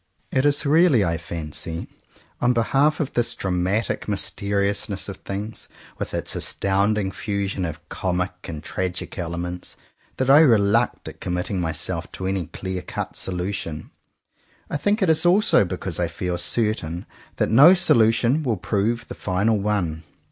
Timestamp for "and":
8.45-8.63